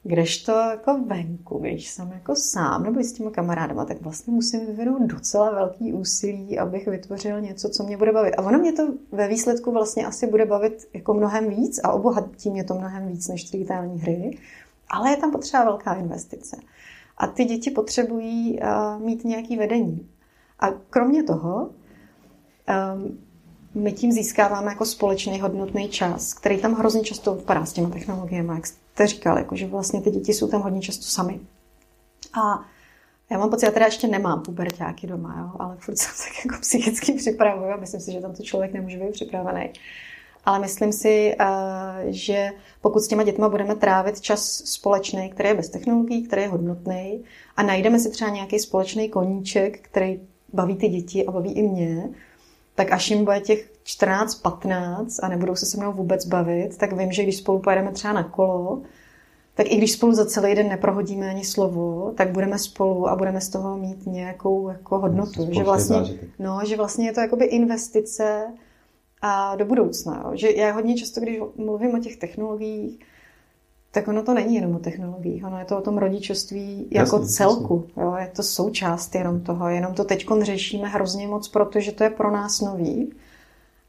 [0.03, 5.03] Kdežto jako venku, když jsem jako sám nebo s těma kamarádama, tak vlastně musím vyvinout
[5.03, 8.35] docela velký úsilí, abych vytvořil něco, co mě bude bavit.
[8.35, 8.83] A ono mě to
[9.13, 13.29] ve výsledku vlastně asi bude bavit jako mnohem víc a obohatí mě to mnohem víc
[13.29, 14.39] než digitální hry,
[14.89, 16.57] ale je tam potřeba velká investice.
[17.19, 20.09] A ty děti potřebují uh, mít nějaký vedení.
[20.61, 21.71] A kromě toho,
[22.69, 23.26] um,
[23.77, 28.53] my tím získáváme jako společný hodnotný čas, který tam hrozně často vypadá s těma technologiemi,
[28.55, 31.41] jak jste říkal, jako že vlastně ty děti jsou tam hodně často sami.
[32.43, 32.65] A
[33.31, 36.61] já mám pocit, já teda ještě nemám pubertáky doma, jo, ale furt se tak jako
[36.61, 39.71] psychicky připravuju a myslím si, že tam to člověk nemůže být připravený.
[40.45, 41.47] Ale myslím si, eh,
[42.07, 46.49] že pokud s těma dětma budeme trávit čas společný, který je bez technologií, který je
[46.49, 47.25] hodnotný,
[47.57, 50.21] a najdeme si třeba nějaký společný koníček, který
[50.53, 52.09] baví ty děti a baví i mě,
[52.77, 57.13] tak až jim bude těch 14-15 a nebudou se se mnou vůbec bavit, tak vím,
[57.13, 58.83] že když spolu pojedeme třeba na kolo,
[59.55, 63.41] tak i když spolu za celý den neprohodíme ani slovo, tak budeme spolu a budeme
[63.41, 65.49] z toho mít nějakou jako hodnotu.
[65.51, 65.97] Že vlastně,
[66.39, 68.47] no, že vlastně je to jakoby investice
[69.23, 70.23] a do budoucna.
[70.25, 70.31] Jo.
[70.37, 72.99] Že já hodně často, když mluvím o těch technologiích,
[73.97, 77.29] tak ono to není jenom o technologiích, ono je to o tom rodičovství jako jasný,
[77.29, 77.85] celku.
[77.89, 78.03] Jasný.
[78.03, 82.11] Jo, je to součást jenom toho, jenom to teď řešíme hrozně moc, protože to je
[82.11, 83.13] pro nás nový.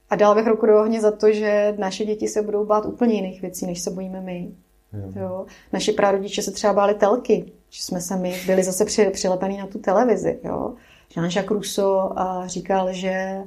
[0.09, 3.13] A dal bych ruku do ohně za to, že naše děti se budou bát úplně
[3.13, 4.51] jiných věcí, než se bojíme my.
[4.93, 5.21] Jo.
[5.21, 5.45] Jo.
[5.73, 9.67] Naši prarodiče se třeba báli telky, že jsme se my byli zase při, přilepení na
[9.67, 10.39] tu televizi.
[10.43, 10.73] Jo.
[11.15, 12.09] Jean-Jacques Rousseau
[12.45, 13.37] říkal, že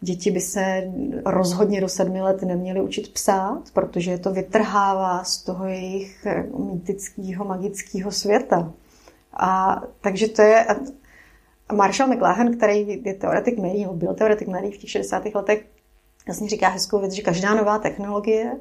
[0.00, 0.92] Děti by se
[1.24, 6.46] rozhodně do sedmi let neměly učit psát, protože je to vytrhává z toho jejich eh,
[6.58, 8.72] mýtického, magického světa.
[9.32, 10.66] A takže to je...
[11.72, 15.24] Marshall McLuhan, který je teoretik médií, byl teoretik médií v těch 60.
[15.34, 15.66] letech,
[16.26, 18.52] vlastně říká hezkou věc, že každá nová technologie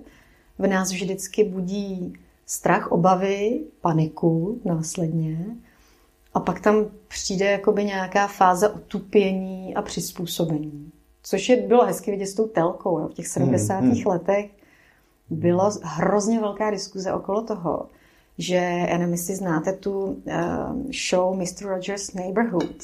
[0.59, 2.13] v nás vždycky budí
[2.45, 5.45] strach, obavy, paniku následně.
[6.33, 10.91] A pak tam přijde jakoby nějaká fáze otupění a přizpůsobení.
[11.23, 12.99] Což je, bylo hezky vidět s tou telkou.
[12.99, 13.07] Jo.
[13.07, 13.73] V těch 70.
[13.73, 14.07] Hmm, hmm.
[14.07, 14.51] letech
[15.29, 17.85] byla hrozně velká diskuze okolo toho,
[18.37, 18.55] že,
[18.89, 20.15] já nevím, jestli znáte tu uh,
[21.09, 21.65] show Mr.
[21.65, 22.75] Rogers' Neighborhood.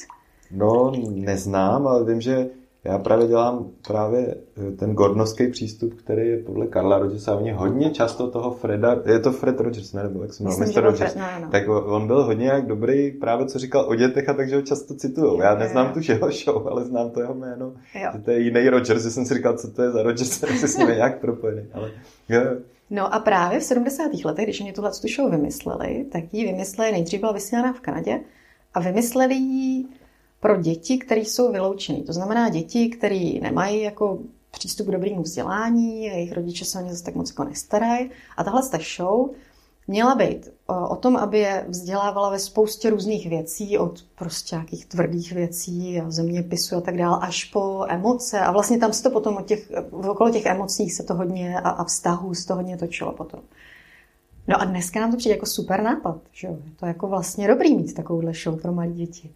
[0.50, 2.50] No, neznám, ale vím, že
[2.84, 4.34] já právě dělám právě
[4.68, 7.36] eh, ten gornovský přístup, který je podle Karla Rogersa.
[7.36, 10.02] Oni hodně často toho Freda, je to Fred Rogers, ne?
[10.02, 10.80] Nebo jak se jmenuje, Mr.
[10.80, 11.12] Rogers.
[11.12, 11.50] Fred, no, no.
[11.50, 14.94] Tak on byl hodně jak dobrý právě, co říkal o dětech a takže ho často
[14.94, 15.40] cituju.
[15.40, 17.72] Já neznám tu jeho show, ale znám to jeho jméno.
[17.94, 18.10] Jo.
[18.12, 20.48] Že to je jiný Rogers, že jsem si říkal, co to je za Rogers, jsem
[20.58, 21.62] si s ním nějak propojený.
[21.72, 21.90] Ale,
[22.28, 22.42] jo.
[22.90, 24.24] No a právě v 70.
[24.24, 28.20] letech, když oni tuhle tu show vymysleli, tak ji vymysleli, nejdřív byla vysílána v Kanadě,
[28.74, 29.84] a vymysleli ji
[30.44, 32.02] pro děti, které jsou vyloučené.
[32.02, 34.18] To znamená děti, které nemají jako
[34.50, 38.10] přístup k dobrému vzdělání, jejich rodiče se o ně zase tak moc jako nestarají.
[38.36, 39.30] A tahle ta show
[39.86, 40.48] měla být
[40.88, 46.10] o tom, aby je vzdělávala ve spoustě různých věcí, od prostě nějakých tvrdých věcí a
[46.10, 48.40] zeměpisu a tak dále, až po emoce.
[48.40, 51.68] A vlastně tam se to potom od těch, okolo těch emocí se to hodně a,
[51.68, 53.40] a vztahů se to hodně točilo potom.
[54.48, 56.56] No a dneska nám to přijde jako super nápad, že jo?
[56.64, 59.30] Je to jako vlastně dobrý mít takovouhle show pro malé děti.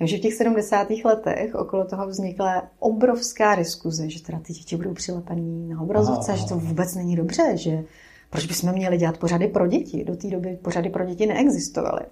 [0.00, 0.88] Takže v těch 70.
[1.04, 6.40] letech okolo toho vznikla obrovská diskuze, že teda ty děti budou přilepený na obrazovce, aha,
[6.40, 7.84] že to vůbec není dobře, že
[8.30, 10.04] proč bychom měli dělat pořady pro děti?
[10.04, 12.02] Do té doby pořady pro děti neexistovaly.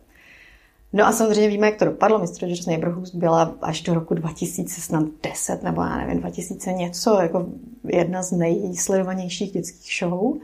[0.93, 2.19] No a samozřejmě víme, jak to dopadlo.
[2.19, 2.43] Mr.
[2.43, 7.47] Rogers Neighborhood byla až do roku 2010 nebo já nevím, 2000 něco, jako
[7.85, 10.37] jedna z nejsledovanějších dětských show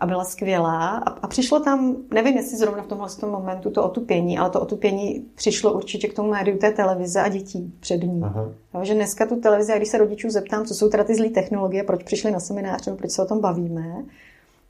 [0.00, 0.88] a byla skvělá.
[0.96, 4.60] A, a přišlo tam, nevím, jestli zrovna v tomhle tom momentu to otupění, ale to
[4.60, 8.22] otupění přišlo určitě k tomu médiu té televize a dětí před ní.
[8.74, 11.28] Jo, že dneska tu televizi, a když se rodičů zeptám, co jsou teda ty zlé
[11.28, 14.04] technologie, proč přišli na seminář, nebo proč se o tom bavíme,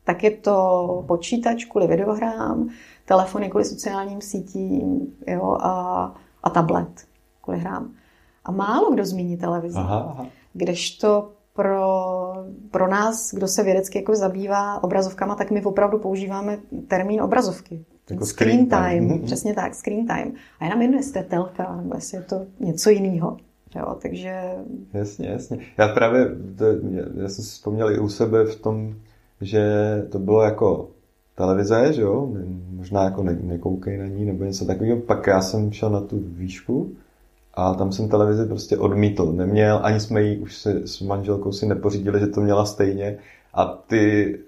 [0.04, 2.68] tak je to počítač kvůli videohrám,
[3.04, 7.06] telefony kvůli sociálním sítím jo, a, a tablet
[7.42, 7.90] kvůli hrám.
[8.44, 9.78] A málo kdo zmíní televizi.
[9.78, 10.26] Aha, aha.
[10.52, 12.32] Kdežto pro,
[12.70, 17.84] pro nás, kdo se vědecky jako zabývá obrazovkama, tak my opravdu používáme termín obrazovky.
[18.10, 18.82] Jako screen, time.
[18.82, 19.04] time.
[19.04, 19.24] Mhm.
[19.24, 20.32] Přesně tak, screen time.
[20.60, 23.36] A já nám jedno, jestli to je telka, nebo jestli je to něco jiného.
[23.76, 24.40] Jo, takže...
[24.92, 25.58] Jasně, jasně.
[25.78, 26.26] Já právě,
[26.58, 26.64] to,
[27.22, 28.94] já jsem si vzpomněl i u sebe v tom,
[29.40, 29.62] že
[30.10, 30.88] to bylo jako
[31.34, 32.32] televize, že jo,
[32.70, 35.00] možná jako ne, nekoukej na ní nebo něco takového.
[35.00, 36.92] Pak já jsem šel na tu výšku
[37.54, 39.32] a tam jsem televizi prostě odmítl.
[39.32, 43.18] Neměl, ani jsme ji už se, s manželkou si nepořídili, že to měla stejně.
[43.54, 44.38] A ty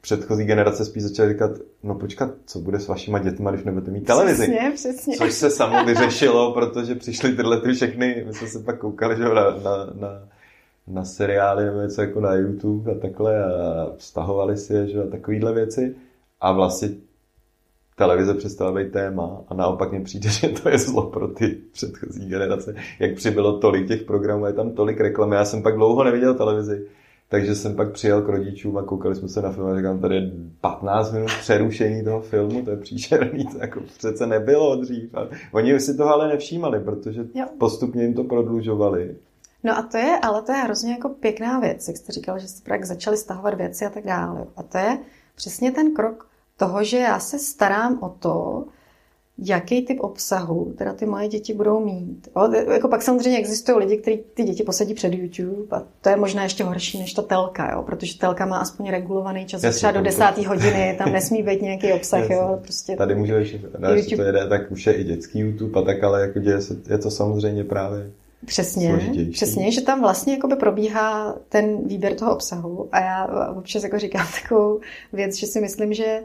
[0.00, 1.50] předchozí generace spíš začaly říkat,
[1.82, 4.42] no počkat, co bude s vašima dětma, když nebudete mít televizi.
[4.42, 5.16] Přesně, přesně.
[5.16, 9.22] Což se samo vyřešilo, protože přišly tyhle ty všechny, my jsme se pak koukali že
[9.22, 10.28] na, na, na,
[10.86, 15.06] na seriály nebo něco jako na YouTube a takhle a vztahovali si je, že a
[15.06, 15.94] takovýhle věci.
[16.40, 16.88] A vlastně
[17.96, 22.28] televize přestala být téma a naopak mi přijde, že to je zlo pro ty předchozí
[22.28, 22.74] generace.
[22.98, 25.36] Jak přibylo tolik těch programů, je tam tolik reklamy.
[25.36, 26.86] Já jsem pak dlouho neviděl televizi,
[27.28, 30.14] takže jsem pak přijel k rodičům a koukali jsme se na film a říkám, tady
[30.14, 30.30] je
[30.60, 35.14] 15 minut přerušení toho filmu, to je příšerný, to jako přece nebylo dřív.
[35.14, 37.46] A oni si toho ale nevšímali, protože jo.
[37.58, 39.16] postupně jim to prodlužovali.
[39.64, 42.48] No a to je, ale to je hrozně jako pěkná věc, jak jste říkal, že
[42.48, 44.46] jste jak začali stahovat věci a tak dále.
[44.56, 44.98] A to je
[45.34, 48.64] přesně ten krok toho, že já se starám o to,
[49.38, 52.28] jaký typ obsahu teda ty moje děti budou mít.
[52.34, 56.16] O, jako pak samozřejmě existují lidi, kteří ty děti posadí před YouTube a to je
[56.16, 57.82] možná ještě horší než ta telka, jo?
[57.82, 61.92] protože telka má aspoň regulovaný čas, Jasně, třeba do desáté hodiny, tam nesmí být nějaký
[61.92, 62.30] obsah.
[62.30, 62.58] Jo?
[62.62, 63.52] Prostě Tady můžeš,
[63.94, 64.16] YouTube...
[64.16, 66.98] to jede, tak už je i dětský YouTube a tak, ale jako děje se, je
[66.98, 68.10] to samozřejmě právě
[68.46, 69.30] Přesně, složitější.
[69.30, 74.26] přesně, že tam vlastně jakoby probíhá ten výběr toho obsahu a já občas jako říkám
[74.42, 74.80] takovou
[75.12, 76.22] věc, že si myslím, že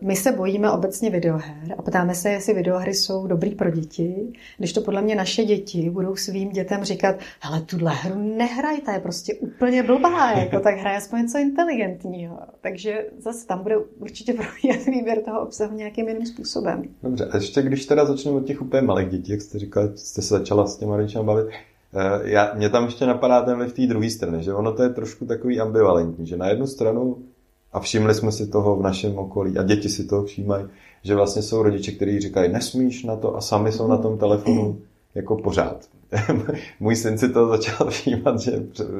[0.00, 4.72] my se bojíme obecně videoher a ptáme se, jestli videohry jsou dobrý pro děti, když
[4.72, 9.00] to podle mě naše děti budou svým dětem říkat, hele, tuhle hru nehraj, ta je
[9.00, 12.38] prostě úplně blbá, jako, tak hraje aspoň něco inteligentního.
[12.60, 16.82] Takže zase tam bude určitě probíhat výběr toho obsahu nějakým jiným způsobem.
[17.02, 20.22] Dobře, a ještě když teda začneme od těch úplně malých dětí, jak jste říkala, jste
[20.22, 23.86] se začala s těma rodičem bavit, eh, já, mě tam ještě napadá ten v té
[23.86, 27.16] druhé straně, že ono to je trošku takový ambivalentní, že na jednu stranu
[27.72, 30.64] a všimli jsme si toho v našem okolí a děti si toho všímají,
[31.02, 34.78] že vlastně jsou rodiče, kteří říkají, nesmíš na to a sami jsou na tom telefonu
[35.14, 35.88] jako pořád.
[36.80, 38.52] Můj syn si to začal všímat, že,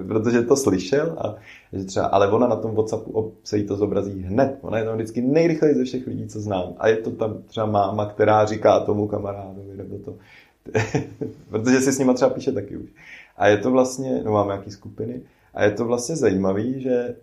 [0.08, 1.34] protože to slyšel a
[1.72, 4.58] že třeba, ale ona na tom Whatsappu se jí to zobrazí hned.
[4.60, 6.74] Ona je tam vždycky nejrychleji ze všech lidí, co znám.
[6.78, 10.14] A je to tam třeba máma, která říká tomu kamarádovi, nebo to,
[11.50, 12.90] protože si s nima třeba píše taky už.
[13.36, 15.20] A je to vlastně, no máme jaký skupiny,
[15.54, 17.14] a je to vlastně zajímavé, že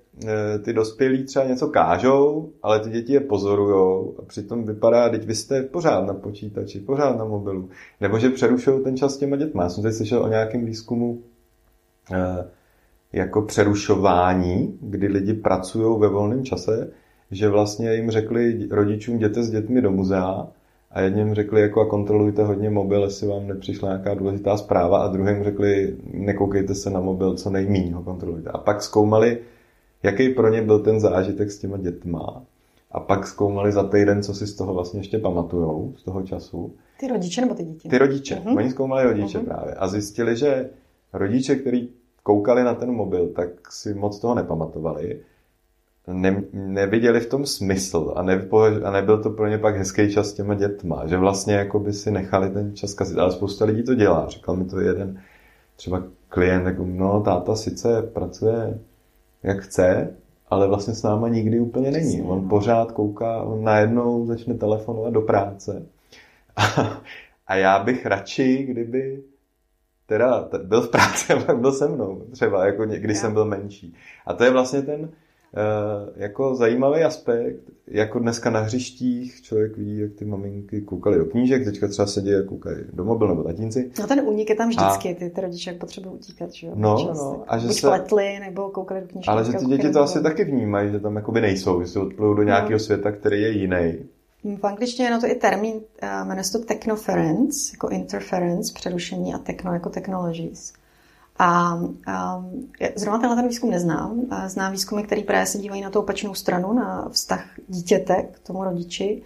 [0.64, 5.36] ty dospělí třeba něco kážou, ale ty děti je pozorujou a přitom vypadá, teď vy
[5.36, 7.70] jste pořád na počítači, pořád na mobilu.
[8.02, 9.64] Nebo že přerušují ten čas s těma dětma.
[9.64, 11.20] Já jsem teď slyšel o nějakém výzkumu
[12.14, 12.48] e,
[13.14, 16.90] jako přerušování, kdy lidi pracují ve volném čase,
[17.32, 20.48] že vlastně jim řekli rodičům, jděte s dětmi do muzea
[20.92, 25.08] a jedním řekli, jako a kontrolujte hodně mobil, jestli vám nepřišla nějaká důležitá zpráva a
[25.08, 28.50] druhým řekli, nekoukejte se na mobil, co nejméně ho kontrolujte.
[28.50, 29.40] A pak zkoumali,
[30.06, 32.44] jaký pro ně byl ten zážitek s těma dětma.
[32.92, 36.74] A pak zkoumali za týden, co si z toho vlastně ještě pamatujou, z toho času.
[37.00, 37.90] Ty rodiče nebo ty děti?
[37.90, 38.36] Ty rodiče.
[38.36, 38.58] Uh-huh.
[38.58, 39.46] Oni zkoumali rodiče uh-huh.
[39.46, 39.74] právě.
[39.74, 40.70] A zjistili, že
[41.14, 41.90] rodiče, kteří
[42.24, 45.20] koukali na ten mobil, tak si moc toho nepamatovali
[46.08, 48.48] ne, neviděli v tom smysl a, ne,
[48.84, 51.94] a nebyl to pro ně pak hezký čas s těma dětma, že vlastně jako by
[51.94, 53.18] si nechali ten čas kazit.
[53.18, 54.28] Ale spousta lidí to dělá.
[54.30, 55.22] Říkal mi to jeden
[55.76, 58.80] třeba klient, jako no táta sice pracuje
[59.46, 60.16] jak chce,
[60.50, 62.22] ale vlastně s náma nikdy úplně není.
[62.22, 62.50] On no.
[62.50, 65.86] pořád kouká, on najednou začne telefonovat do práce.
[66.58, 67.02] A,
[67.48, 69.24] a já bych radši, kdyby
[70.06, 73.96] teda byl v práci a pak byl se mnou, třeba, jako když jsem byl menší.
[74.26, 75.10] A to je vlastně ten,
[76.16, 81.64] jako zajímavý aspekt, jako dneska na hřištích člověk ví, jak ty maminky koukaly do knížek,
[81.64, 83.92] teďka třeba sedí a koukají do mobil nebo tatínci.
[84.00, 85.20] No ten únik je tam vždycky, a...
[85.20, 86.74] ty, ty rodiče potřebují utíkat, že jo?
[86.76, 87.44] No, no.
[87.48, 87.88] A že Buď se...
[87.88, 89.28] pletli, nebo koukali do knížky.
[89.28, 92.34] Ale že ty děti to asi taky vnímají, že tam jakoby nejsou, že se odplujou
[92.34, 92.48] do no.
[92.48, 92.80] nějakého no.
[92.80, 93.98] světa, který je jiný.
[94.62, 99.34] V angličtině je na to i termín, uh, jmenuje se to technoference, jako interference, přerušení
[99.34, 100.74] a techno jako technologies.
[101.40, 102.46] A, a
[102.96, 104.22] zrovna tenhle ten výzkum neznám.
[104.48, 108.64] Znám výzkumy, které právě se dívají na tu opačnou stranu, na vztah dítěte k tomu
[108.64, 109.22] rodiči.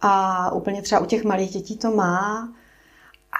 [0.00, 2.48] A úplně třeba u těch malých dětí to má